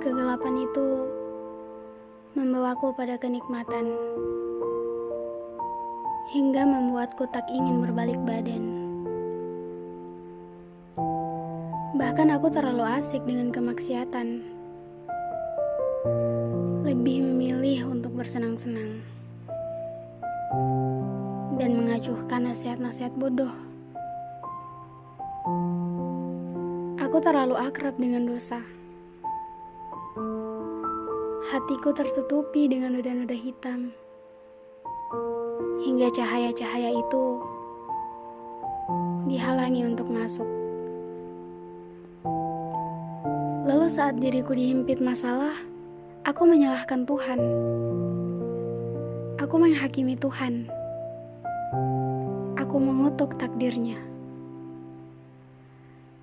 [0.00, 1.04] Kegelapan itu
[2.32, 3.92] membawaku pada kenikmatan,
[6.32, 8.64] hingga membuatku tak ingin berbalik badan.
[12.00, 14.40] Bahkan aku terlalu asik dengan kemaksiatan,
[16.88, 19.04] lebih memilih untuk bersenang-senang
[21.60, 23.69] dan mengacuhkan nasihat-nasihat bodoh.
[27.00, 28.60] Aku terlalu akrab dengan dosa
[31.50, 33.90] hatiku tertutupi dengan noda-noda hitam.
[35.82, 37.24] Hingga cahaya-cahaya itu
[39.26, 40.46] dihalangi untuk masuk.
[43.66, 45.58] Lalu saat diriku dihimpit masalah,
[46.22, 47.40] aku menyalahkan Tuhan.
[49.42, 50.70] Aku menghakimi Tuhan.
[52.62, 54.09] Aku mengutuk takdirnya.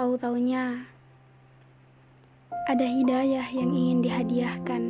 [0.00, 0.88] Tahu-taunya
[2.64, 4.82] ada hidayah yang ingin dihadiahkan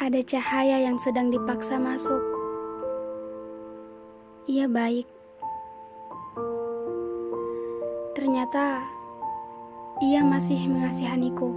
[0.00, 2.16] ada cahaya yang sedang dipaksa masuk.
[4.48, 5.04] Ia baik.
[8.16, 8.80] Ternyata
[10.00, 11.52] ia masih mengasihaniku.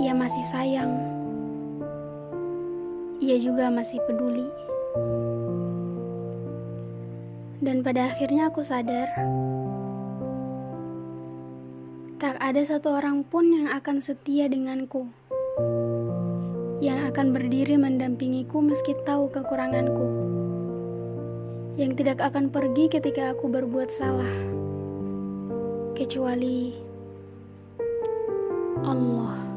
[0.00, 0.96] Ia masih sayang.
[3.20, 4.69] Ia juga masih peduli.
[7.60, 9.12] Dan pada akhirnya aku sadar
[12.20, 15.08] tak ada satu orang pun yang akan setia denganku
[16.80, 20.08] yang akan berdiri mendampingiku meski tahu kekuranganku,
[21.76, 24.32] yang tidak akan pergi ketika aku berbuat salah,
[25.92, 26.72] kecuali
[28.80, 29.49] Allah.